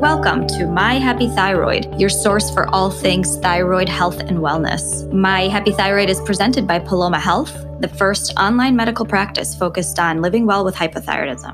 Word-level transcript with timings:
Welcome 0.00 0.46
to 0.46 0.68
My 0.68 0.94
Happy 0.94 1.26
Thyroid, 1.26 2.00
your 2.00 2.08
source 2.08 2.52
for 2.52 2.72
all 2.72 2.88
things 2.88 3.36
thyroid 3.38 3.88
health 3.88 4.20
and 4.20 4.38
wellness. 4.38 5.12
My 5.12 5.48
Happy 5.48 5.72
Thyroid 5.72 6.08
is 6.08 6.20
presented 6.20 6.68
by 6.68 6.78
Paloma 6.78 7.18
Health, 7.18 7.52
the 7.80 7.88
first 7.88 8.32
online 8.38 8.76
medical 8.76 9.04
practice 9.04 9.56
focused 9.56 9.98
on 9.98 10.22
living 10.22 10.46
well 10.46 10.64
with 10.64 10.76
hypothyroidism. 10.76 11.52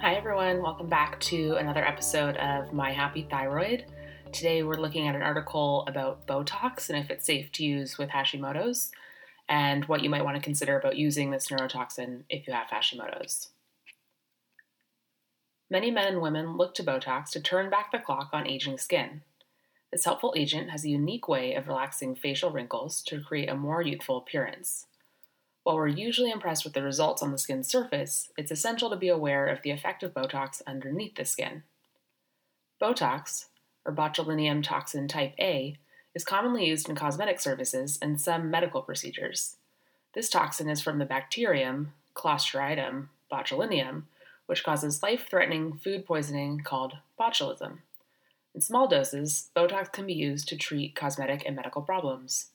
Hi, 0.00 0.14
everyone. 0.14 0.60
Welcome 0.60 0.88
back 0.88 1.20
to 1.20 1.54
another 1.54 1.86
episode 1.86 2.36
of 2.38 2.72
My 2.72 2.90
Happy 2.90 3.28
Thyroid. 3.30 3.84
Today, 4.32 4.64
we're 4.64 4.74
looking 4.74 5.06
at 5.06 5.14
an 5.14 5.22
article 5.22 5.84
about 5.86 6.26
Botox 6.26 6.90
and 6.90 6.98
if 6.98 7.10
it's 7.12 7.24
safe 7.24 7.52
to 7.52 7.64
use 7.64 7.96
with 7.96 8.08
Hashimoto's, 8.08 8.90
and 9.48 9.84
what 9.84 10.02
you 10.02 10.10
might 10.10 10.24
want 10.24 10.36
to 10.36 10.42
consider 10.42 10.76
about 10.76 10.96
using 10.96 11.30
this 11.30 11.46
neurotoxin 11.46 12.24
if 12.28 12.48
you 12.48 12.52
have 12.52 12.66
Hashimoto's. 12.66 13.50
Many 15.70 15.90
men 15.90 16.06
and 16.06 16.20
women 16.20 16.56
look 16.56 16.74
to 16.74 16.84
Botox 16.84 17.30
to 17.30 17.40
turn 17.40 17.70
back 17.70 17.90
the 17.90 17.98
clock 17.98 18.30
on 18.32 18.46
aging 18.46 18.78
skin. 18.78 19.22
This 19.90 20.04
helpful 20.04 20.34
agent 20.36 20.70
has 20.70 20.84
a 20.84 20.90
unique 20.90 21.28
way 21.28 21.54
of 21.54 21.68
relaxing 21.68 22.14
facial 22.14 22.50
wrinkles 22.50 23.00
to 23.02 23.20
create 23.20 23.48
a 23.48 23.54
more 23.54 23.80
youthful 23.80 24.18
appearance. 24.18 24.86
While 25.62 25.76
we're 25.76 25.88
usually 25.88 26.30
impressed 26.30 26.64
with 26.64 26.74
the 26.74 26.82
results 26.82 27.22
on 27.22 27.32
the 27.32 27.38
skin's 27.38 27.68
surface, 27.68 28.30
it's 28.36 28.50
essential 28.50 28.90
to 28.90 28.96
be 28.96 29.08
aware 29.08 29.46
of 29.46 29.62
the 29.62 29.70
effect 29.70 30.02
of 30.02 30.12
Botox 30.12 30.60
underneath 30.66 31.14
the 31.14 31.24
skin. 31.24 31.62
Botox, 32.82 33.46
or 33.86 33.94
botulinum 33.94 34.62
toxin 34.62 35.08
type 35.08 35.34
A, 35.38 35.76
is 36.14 36.24
commonly 36.24 36.66
used 36.66 36.88
in 36.88 36.94
cosmetic 36.94 37.40
services 37.40 37.98
and 38.02 38.20
some 38.20 38.50
medical 38.50 38.82
procedures. 38.82 39.56
This 40.14 40.28
toxin 40.28 40.68
is 40.68 40.82
from 40.82 40.98
the 40.98 41.06
bacterium 41.06 41.92
Clostridium 42.14 43.08
botulinum, 43.32 44.04
which 44.46 44.64
causes 44.64 45.02
life 45.02 45.26
threatening 45.28 45.74
food 45.74 46.04
poisoning 46.06 46.60
called 46.60 46.94
botulism. 47.18 47.78
In 48.54 48.60
small 48.60 48.86
doses, 48.86 49.50
Botox 49.56 49.92
can 49.92 50.06
be 50.06 50.14
used 50.14 50.48
to 50.48 50.56
treat 50.56 50.94
cosmetic 50.94 51.42
and 51.44 51.56
medical 51.56 51.82
problems. 51.82 52.50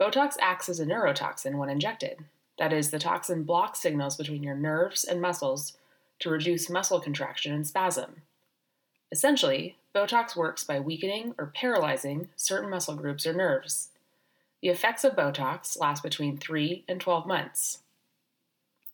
Botox 0.00 0.36
acts 0.40 0.68
as 0.68 0.80
a 0.80 0.86
neurotoxin 0.86 1.56
when 1.56 1.68
injected. 1.68 2.24
That 2.58 2.72
is, 2.72 2.90
the 2.90 2.98
toxin 2.98 3.44
blocks 3.44 3.80
signals 3.80 4.16
between 4.16 4.42
your 4.42 4.54
nerves 4.54 5.04
and 5.04 5.20
muscles 5.20 5.76
to 6.20 6.30
reduce 6.30 6.70
muscle 6.70 7.00
contraction 7.00 7.52
and 7.52 7.66
spasm. 7.66 8.22
Essentially, 9.12 9.76
Botox 9.94 10.36
works 10.36 10.64
by 10.64 10.78
weakening 10.78 11.34
or 11.36 11.52
paralyzing 11.54 12.28
certain 12.36 12.70
muscle 12.70 12.94
groups 12.94 13.26
or 13.26 13.32
nerves. 13.32 13.88
The 14.62 14.68
effects 14.68 15.04
of 15.04 15.16
Botox 15.16 15.78
last 15.78 16.02
between 16.02 16.38
3 16.38 16.84
and 16.86 17.00
12 17.00 17.26
months. 17.26 17.78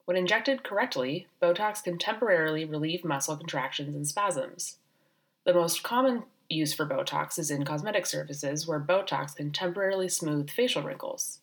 When 0.07 0.17
injected 0.17 0.62
correctly, 0.62 1.27
Botox 1.43 1.83
can 1.83 1.99
temporarily 1.99 2.65
relieve 2.65 3.05
muscle 3.05 3.37
contractions 3.37 3.95
and 3.95 4.07
spasms. 4.07 4.79
The 5.45 5.53
most 5.53 5.83
common 5.83 6.23
use 6.49 6.73
for 6.73 6.87
Botox 6.87 7.41
is 7.41 7.51
in 7.51 7.65
cosmetic 7.65 8.07
services 8.07 8.69
where 8.69 8.81
Botox 8.81 9.34
can 9.34 9.51
temporarily 9.51 10.09
smooth 10.09 10.49
facial 10.49 10.83
wrinkles. 10.83 11.41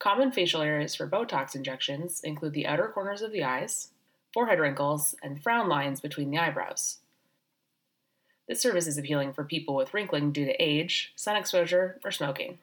Common 0.00 0.32
facial 0.32 0.62
areas 0.62 0.96
for 0.96 1.08
Botox 1.08 1.54
injections 1.54 2.20
include 2.22 2.54
the 2.54 2.66
outer 2.66 2.88
corners 2.88 3.22
of 3.22 3.30
the 3.30 3.44
eyes, 3.44 3.90
forehead 4.34 4.58
wrinkles, 4.58 5.14
and 5.22 5.40
frown 5.40 5.68
lines 5.68 6.00
between 6.00 6.30
the 6.30 6.38
eyebrows. 6.38 6.98
This 8.48 8.60
service 8.60 8.88
is 8.88 8.98
appealing 8.98 9.32
for 9.32 9.44
people 9.44 9.76
with 9.76 9.94
wrinkling 9.94 10.32
due 10.32 10.44
to 10.44 10.62
age, 10.62 11.12
sun 11.14 11.36
exposure, 11.36 12.00
or 12.04 12.10
smoking. 12.10 12.58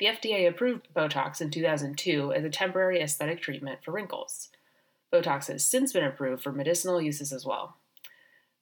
The 0.00 0.06
FDA 0.06 0.48
approved 0.48 0.88
Botox 0.94 1.40
in 1.40 1.50
2002 1.50 2.32
as 2.32 2.44
a 2.44 2.50
temporary 2.50 3.00
aesthetic 3.00 3.40
treatment 3.40 3.78
for 3.84 3.92
wrinkles. 3.92 4.48
Botox 5.12 5.46
has 5.46 5.64
since 5.64 5.92
been 5.92 6.02
approved 6.02 6.42
for 6.42 6.50
medicinal 6.50 7.00
uses 7.00 7.32
as 7.32 7.46
well. 7.46 7.76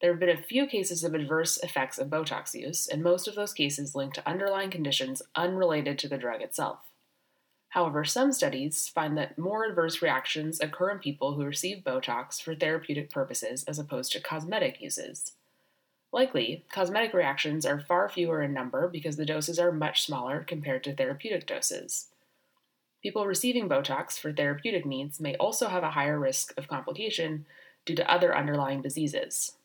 There 0.03 0.11
have 0.11 0.21
been 0.21 0.29
a 0.29 0.37
few 0.37 0.67
cases 0.67 1.05
of 1.05 1.15
adverse 1.15 1.57
effects 1.59 1.99
of 1.99 2.09
Botox 2.09 2.53
use, 2.55 2.87
and 2.87 3.03
most 3.03 3.27
of 3.29 3.35
those 3.35 3.55
cases 3.55 3.95
link 3.95 4.13
to 4.15 4.29
underlying 4.29 4.71
conditions 4.71 5.23
unrelated 5.35 5.99
to 6.01 6.09
the 6.09 6.19
drug 6.19 6.43
itself. 6.43 6.81
However, 7.71 8.05
some 8.05 8.33
studies 8.33 8.89
find 8.89 9.17
that 9.17 9.39
more 9.39 9.65
adverse 9.65 10.03
reactions 10.03 10.61
occur 10.61 10.91
in 10.91 10.99
people 10.99 11.35
who 11.35 11.45
receive 11.45 11.85
Botox 11.85 12.43
for 12.43 12.55
therapeutic 12.55 13.11
purposes 13.11 13.65
as 13.65 13.79
opposed 13.79 14.13
to 14.13 14.21
cosmetic 14.21 14.83
uses. 14.83 15.33
Likely, 16.13 16.65
cosmetic 16.71 17.15
reactions 17.15 17.65
are 17.65 17.81
far 17.81 18.09
fewer 18.09 18.43
in 18.43 18.53
number 18.53 18.87
because 18.87 19.17
the 19.17 19.25
doses 19.25 19.59
are 19.59 19.73
much 19.73 20.03
smaller 20.03 20.45
compared 20.47 20.85
to 20.85 20.95
therapeutic 20.95 21.47
doses. 21.47 22.09
People 23.03 23.27
receiving 23.27 23.69
Botox 23.69 24.19
for 24.19 24.33
therapeutic 24.33 24.85
needs 24.85 25.19
may 25.19 25.35
also 25.37 25.69
have 25.69 25.83
a 25.83 25.93
higher 25.93 26.19
risk 26.19 26.53
of 26.59 26.69
complication 26.69 27.47
due 27.87 27.97
to 27.97 28.13
other 28.13 28.37
underlying 28.37 28.83
diseases. 28.83 29.57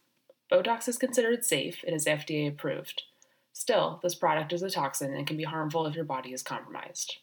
Botox 0.52 0.88
is 0.88 0.98
considered 0.98 1.44
safe 1.44 1.84
and 1.86 1.96
is 1.96 2.06
FDA 2.06 2.48
approved. 2.48 3.04
Still, 3.52 4.00
this 4.02 4.16
product 4.16 4.54
is 4.54 4.64
a 4.64 4.70
toxin 4.70 5.14
and 5.14 5.28
can 5.28 5.36
be 5.36 5.44
harmful 5.44 5.86
if 5.86 5.96
your 5.96 6.06
body 6.06 6.32
is 6.32 6.42
compromised. 6.42 7.18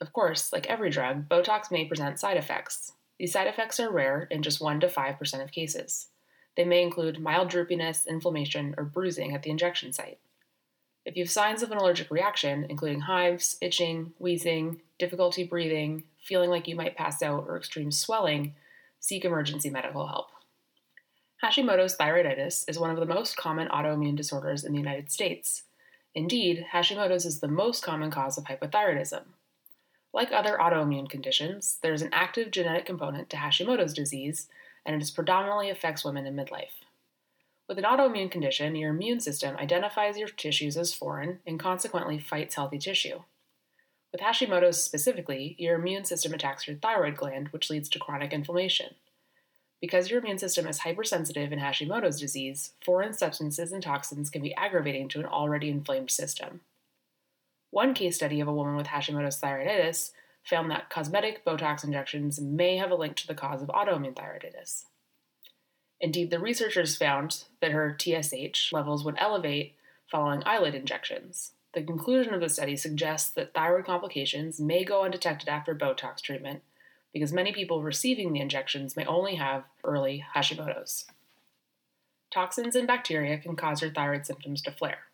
Of 0.00 0.12
course, 0.12 0.52
like 0.52 0.66
every 0.66 0.90
drug, 0.90 1.28
Botox 1.28 1.70
may 1.70 1.86
present 1.86 2.20
side 2.20 2.36
effects. 2.36 2.92
These 3.18 3.32
side 3.32 3.46
effects 3.46 3.80
are 3.80 3.90
rare 3.90 4.28
in 4.30 4.42
just 4.42 4.60
1 4.60 4.80
to 4.80 4.88
5% 4.88 5.42
of 5.42 5.50
cases. 5.50 6.08
They 6.58 6.64
may 6.64 6.82
include 6.82 7.20
mild 7.20 7.52
droopiness, 7.52 8.04
inflammation, 8.08 8.74
or 8.76 8.82
bruising 8.82 9.32
at 9.32 9.44
the 9.44 9.50
injection 9.50 9.92
site. 9.92 10.18
If 11.04 11.16
you 11.16 11.22
have 11.22 11.30
signs 11.30 11.62
of 11.62 11.70
an 11.70 11.78
allergic 11.78 12.10
reaction, 12.10 12.66
including 12.68 13.02
hives, 13.02 13.56
itching, 13.62 14.12
wheezing, 14.18 14.80
difficulty 14.98 15.44
breathing, 15.44 16.02
feeling 16.20 16.50
like 16.50 16.66
you 16.66 16.74
might 16.74 16.96
pass 16.96 17.22
out, 17.22 17.44
or 17.46 17.56
extreme 17.56 17.92
swelling, 17.92 18.56
seek 18.98 19.24
emergency 19.24 19.70
medical 19.70 20.08
help. 20.08 20.30
Hashimoto's 21.44 21.96
thyroiditis 21.96 22.68
is 22.68 22.76
one 22.76 22.90
of 22.90 22.98
the 22.98 23.06
most 23.06 23.36
common 23.36 23.68
autoimmune 23.68 24.16
disorders 24.16 24.64
in 24.64 24.72
the 24.72 24.80
United 24.80 25.12
States. 25.12 25.62
Indeed, 26.12 26.66
Hashimoto's 26.72 27.24
is 27.24 27.38
the 27.38 27.46
most 27.46 27.84
common 27.84 28.10
cause 28.10 28.36
of 28.36 28.46
hypothyroidism. 28.46 29.22
Like 30.12 30.32
other 30.32 30.58
autoimmune 30.60 31.08
conditions, 31.08 31.78
there 31.82 31.92
is 31.92 32.02
an 32.02 32.10
active 32.12 32.50
genetic 32.50 32.84
component 32.84 33.30
to 33.30 33.36
Hashimoto's 33.36 33.94
disease 33.94 34.48
and 34.86 35.00
it 35.00 35.12
predominantly 35.14 35.70
affects 35.70 36.04
women 36.04 36.26
in 36.26 36.34
midlife. 36.34 36.84
With 37.68 37.78
an 37.78 37.84
autoimmune 37.84 38.30
condition, 38.30 38.76
your 38.76 38.90
immune 38.90 39.20
system 39.20 39.56
identifies 39.56 40.16
your 40.16 40.28
tissues 40.28 40.76
as 40.76 40.94
foreign 40.94 41.40
and 41.46 41.60
consequently 41.60 42.18
fights 42.18 42.54
healthy 42.54 42.78
tissue. 42.78 43.22
With 44.10 44.22
Hashimoto's 44.22 44.82
specifically, 44.82 45.54
your 45.58 45.78
immune 45.78 46.06
system 46.06 46.32
attacks 46.32 46.66
your 46.66 46.76
thyroid 46.76 47.16
gland, 47.16 47.48
which 47.48 47.68
leads 47.68 47.90
to 47.90 47.98
chronic 47.98 48.32
inflammation. 48.32 48.94
Because 49.82 50.10
your 50.10 50.20
immune 50.20 50.38
system 50.38 50.66
is 50.66 50.78
hypersensitive 50.78 51.52
in 51.52 51.58
Hashimoto's 51.58 52.18
disease, 52.18 52.72
foreign 52.82 53.12
substances 53.12 53.70
and 53.70 53.82
toxins 53.82 54.30
can 54.30 54.42
be 54.42 54.54
aggravating 54.54 55.08
to 55.10 55.20
an 55.20 55.26
already 55.26 55.68
inflamed 55.68 56.10
system. 56.10 56.62
One 57.70 57.92
case 57.92 58.16
study 58.16 58.40
of 58.40 58.48
a 58.48 58.52
woman 58.52 58.76
with 58.76 58.86
Hashimoto's 58.86 59.40
thyroiditis 59.40 60.12
found 60.44 60.70
that 60.70 60.90
cosmetic 60.90 61.44
Botox 61.44 61.84
injections 61.84 62.40
may 62.40 62.76
have 62.76 62.90
a 62.90 62.96
link 62.96 63.16
to 63.16 63.26
the 63.26 63.34
cause 63.34 63.62
of 63.62 63.68
autoimmune 63.68 64.14
thyroiditis. 64.14 64.84
Indeed, 66.00 66.30
the 66.30 66.38
researchers 66.38 66.96
found 66.96 67.44
that 67.60 67.72
her 67.72 67.96
TSH 67.98 68.72
levels 68.72 69.04
would 69.04 69.16
elevate 69.18 69.74
following 70.10 70.42
eyelid 70.46 70.74
injections. 70.74 71.52
The 71.74 71.82
conclusion 71.82 72.32
of 72.34 72.40
the 72.40 72.48
study 72.48 72.76
suggests 72.76 73.30
that 73.30 73.52
thyroid 73.52 73.84
complications 73.84 74.60
may 74.60 74.84
go 74.84 75.04
undetected 75.04 75.48
after 75.48 75.74
Botox 75.74 76.20
treatment 76.20 76.62
because 77.12 77.32
many 77.32 77.52
people 77.52 77.82
receiving 77.82 78.32
the 78.32 78.40
injections 78.40 78.96
may 78.96 79.04
only 79.04 79.34
have 79.34 79.64
early 79.84 80.24
Hashimoto's. 80.34 81.06
Toxins 82.30 82.76
and 82.76 82.86
bacteria 82.86 83.38
can 83.38 83.56
cause 83.56 83.82
your 83.82 83.90
thyroid 83.90 84.26
symptoms 84.26 84.62
to 84.62 84.70
flare. 84.70 85.07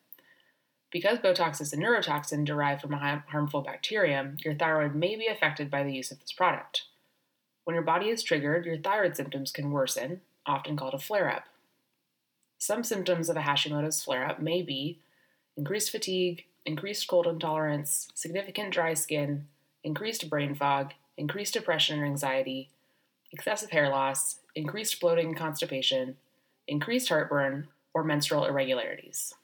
Because 0.95 1.19
Botox 1.19 1.61
is 1.61 1.73
a 1.73 1.77
neurotoxin 1.77 2.45
derived 2.45 2.81
from 2.81 2.95
a 2.95 3.25
harmful 3.27 3.63
bacterium, 3.63 4.37
your 4.45 4.55
thyroid 4.55 4.95
may 4.95 5.17
be 5.17 5.27
affected 5.27 5.69
by 5.69 5.83
the 5.83 5.93
use 5.93 6.13
of 6.13 6.21
this 6.21 6.31
product. 6.31 6.85
When 7.65 7.75
your 7.75 7.83
body 7.83 8.11
is 8.11 8.23
triggered, 8.23 8.65
your 8.65 8.79
thyroid 8.79 9.17
symptoms 9.17 9.51
can 9.51 9.73
worsen, 9.73 10.21
often 10.47 10.77
called 10.77 10.95
a 10.95 11.01
flare 11.01 11.29
up. 11.29 11.47
Some 12.59 12.85
symptoms 12.85 13.29
of 13.29 13.37
a 13.37 13.41
Hashimoto's 13.41 14.05
flare 14.05 14.25
up 14.25 14.39
may 14.39 14.63
be 14.63 15.01
increased 15.57 15.91
fatigue, 15.91 16.45
increased 16.65 17.09
cold 17.09 17.27
intolerance, 17.27 18.07
significant 18.15 18.73
dry 18.73 18.95
skin, 18.95 19.49
increased 19.83 20.31
brain 20.31 20.55
fog, 20.55 20.93
increased 21.17 21.55
depression 21.55 21.99
or 21.99 22.05
anxiety, 22.05 22.71
excessive 23.33 23.71
hair 23.71 23.89
loss, 23.89 24.39
increased 24.55 25.01
bloating 25.01 25.27
and 25.27 25.37
constipation, 25.37 26.19
increased 26.69 27.09
heartburn, 27.09 27.67
or 27.93 28.05
menstrual 28.05 28.45
irregularities. 28.45 29.35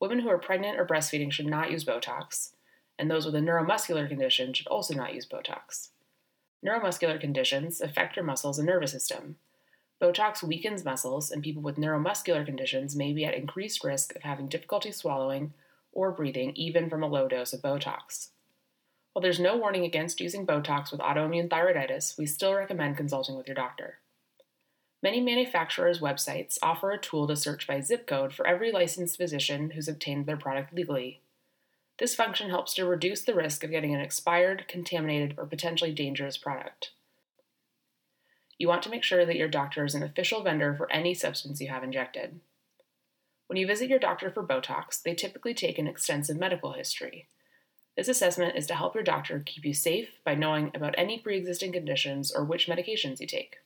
Women 0.00 0.20
who 0.20 0.28
are 0.28 0.38
pregnant 0.38 0.78
or 0.78 0.86
breastfeeding 0.86 1.32
should 1.32 1.46
not 1.46 1.70
use 1.70 1.84
Botox, 1.84 2.52
and 2.98 3.10
those 3.10 3.26
with 3.26 3.34
a 3.34 3.40
neuromuscular 3.40 4.08
condition 4.08 4.52
should 4.52 4.66
also 4.66 4.94
not 4.94 5.14
use 5.14 5.26
Botox. 5.26 5.90
Neuromuscular 6.64 7.20
conditions 7.20 7.80
affect 7.80 8.16
your 8.16 8.24
muscles 8.24 8.58
and 8.58 8.66
nervous 8.66 8.92
system. 8.92 9.36
Botox 10.00 10.42
weakens 10.42 10.84
muscles, 10.84 11.30
and 11.30 11.42
people 11.42 11.62
with 11.62 11.76
neuromuscular 11.76 12.44
conditions 12.44 12.96
may 12.96 13.12
be 13.12 13.24
at 13.24 13.34
increased 13.34 13.84
risk 13.84 14.14
of 14.16 14.22
having 14.22 14.48
difficulty 14.48 14.90
swallowing 14.92 15.52
or 15.92 16.10
breathing 16.10 16.52
even 16.56 16.90
from 16.90 17.02
a 17.02 17.06
low 17.06 17.28
dose 17.28 17.52
of 17.52 17.62
Botox. 17.62 18.30
While 19.12 19.22
there's 19.22 19.38
no 19.38 19.56
warning 19.56 19.84
against 19.84 20.20
using 20.20 20.46
Botox 20.46 20.90
with 20.90 21.00
autoimmune 21.00 21.48
thyroiditis, 21.48 22.18
we 22.18 22.26
still 22.26 22.54
recommend 22.54 22.96
consulting 22.96 23.36
with 23.36 23.46
your 23.46 23.54
doctor. 23.54 23.98
Many 25.04 25.20
manufacturers' 25.20 26.00
websites 26.00 26.56
offer 26.62 26.90
a 26.90 26.98
tool 26.98 27.26
to 27.26 27.36
search 27.36 27.66
by 27.66 27.80
zip 27.80 28.06
code 28.06 28.32
for 28.32 28.46
every 28.46 28.72
licensed 28.72 29.18
physician 29.18 29.72
who's 29.72 29.86
obtained 29.86 30.24
their 30.24 30.38
product 30.38 30.72
legally. 30.72 31.20
This 31.98 32.14
function 32.14 32.48
helps 32.48 32.72
to 32.72 32.86
reduce 32.86 33.20
the 33.20 33.34
risk 33.34 33.62
of 33.62 33.70
getting 33.70 33.94
an 33.94 34.00
expired, 34.00 34.64
contaminated, 34.66 35.34
or 35.36 35.44
potentially 35.44 35.92
dangerous 35.92 36.38
product. 36.38 36.92
You 38.56 38.66
want 38.66 38.82
to 38.84 38.88
make 38.88 39.02
sure 39.02 39.26
that 39.26 39.36
your 39.36 39.46
doctor 39.46 39.84
is 39.84 39.94
an 39.94 40.02
official 40.02 40.42
vendor 40.42 40.74
for 40.74 40.90
any 40.90 41.12
substance 41.12 41.60
you 41.60 41.68
have 41.68 41.84
injected. 41.84 42.40
When 43.46 43.58
you 43.58 43.66
visit 43.66 43.90
your 43.90 43.98
doctor 43.98 44.30
for 44.30 44.42
Botox, 44.42 45.02
they 45.02 45.14
typically 45.14 45.52
take 45.52 45.78
an 45.78 45.86
extensive 45.86 46.38
medical 46.38 46.72
history. 46.72 47.28
This 47.94 48.08
assessment 48.08 48.56
is 48.56 48.66
to 48.68 48.74
help 48.74 48.94
your 48.94 49.04
doctor 49.04 49.42
keep 49.44 49.66
you 49.66 49.74
safe 49.74 50.18
by 50.24 50.34
knowing 50.34 50.70
about 50.74 50.94
any 50.96 51.18
pre 51.18 51.36
existing 51.36 51.72
conditions 51.72 52.32
or 52.32 52.42
which 52.42 52.68
medications 52.68 53.20
you 53.20 53.26
take. 53.26 53.58